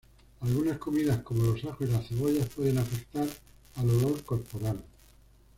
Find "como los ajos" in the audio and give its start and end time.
1.21-1.87